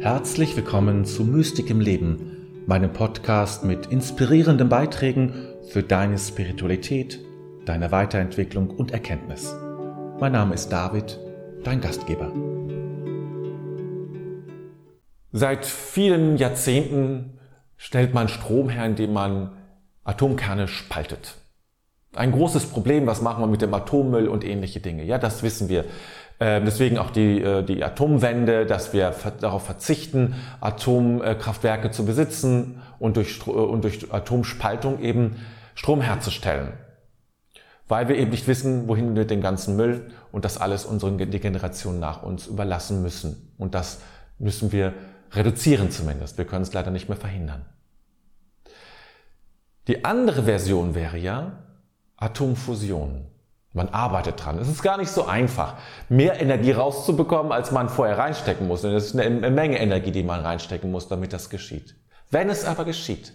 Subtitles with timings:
[0.00, 5.34] Herzlich willkommen zu Mystik im Leben, meinem Podcast mit inspirierenden Beiträgen
[5.68, 7.20] für deine Spiritualität,
[7.66, 9.54] deine Weiterentwicklung und Erkenntnis.
[10.18, 11.20] Mein Name ist David,
[11.64, 12.32] dein Gastgeber.
[15.32, 17.38] Seit vielen Jahrzehnten
[17.76, 19.52] stellt man Strom her, indem man
[20.04, 21.34] Atomkerne spaltet.
[22.14, 25.04] Ein großes Problem, was machen wir mit dem Atommüll und ähnliche Dinge.
[25.04, 25.84] Ja, das wissen wir.
[26.42, 33.18] Ähm, deswegen auch die, äh, die Atomwende, dass wir darauf verzichten, Atomkraftwerke zu besitzen und
[33.18, 35.36] durch, äh, und durch Atomspaltung eben
[35.74, 36.72] Strom herzustellen.
[37.88, 42.00] Weil wir eben nicht wissen, wohin wir den ganzen Müll und das alles unseren die
[42.00, 43.52] nach uns überlassen müssen.
[43.58, 44.00] Und das
[44.38, 44.94] müssen wir
[45.32, 46.38] reduzieren zumindest.
[46.38, 47.66] Wir können es leider nicht mehr verhindern.
[49.88, 51.64] Die andere Version wäre ja
[52.16, 53.26] Atomfusion.
[53.72, 54.58] Man arbeitet dran.
[54.58, 55.76] Es ist gar nicht so einfach,
[56.08, 58.84] mehr Energie rauszubekommen, als man vorher reinstecken muss.
[58.84, 61.94] Und es ist eine Menge Energie, die man reinstecken muss, damit das geschieht.
[62.30, 63.32] Wenn es aber geschieht,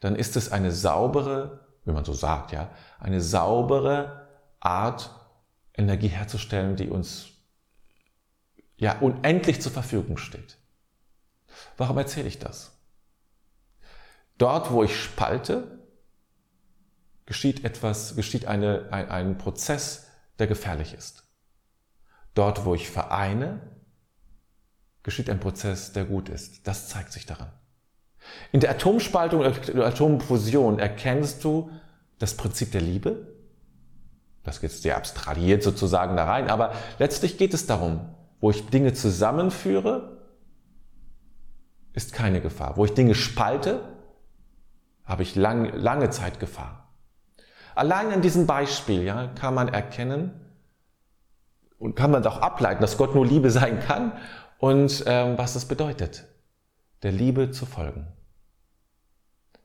[0.00, 2.68] dann ist es eine saubere, wie man so sagt, ja,
[3.00, 4.28] eine saubere
[4.60, 5.10] Art,
[5.74, 7.28] Energie herzustellen, die uns
[8.76, 10.58] ja unendlich zur Verfügung steht.
[11.76, 12.76] Warum erzähle ich das?
[14.36, 15.77] Dort, wo ich spalte,
[17.28, 20.06] geschieht etwas, geschieht eine, ein, ein Prozess,
[20.38, 21.24] der gefährlich ist.
[22.32, 23.60] Dort, wo ich vereine,
[25.02, 26.66] geschieht ein Prozess, der gut ist.
[26.66, 27.52] Das zeigt sich daran.
[28.50, 31.70] In der Atomspaltung oder Atomfusion erkennst du
[32.18, 33.36] das Prinzip der Liebe.
[34.42, 38.08] Das geht sehr abstrahiert sozusagen da rein, aber letztlich geht es darum,
[38.40, 40.22] wo ich Dinge zusammenführe,
[41.92, 42.78] ist keine Gefahr.
[42.78, 43.82] Wo ich Dinge spalte,
[45.04, 46.87] habe ich lang, lange Zeit Gefahr.
[47.78, 50.32] Allein in diesem Beispiel ja, kann man erkennen
[51.78, 54.14] und kann man auch ableiten, dass Gott nur Liebe sein kann
[54.58, 56.26] und ähm, was es bedeutet,
[57.04, 58.08] der Liebe zu folgen.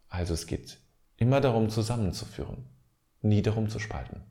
[0.09, 0.77] Also es geht
[1.17, 2.69] immer darum, zusammenzuführen,
[3.23, 4.21] nie darum zu spalten.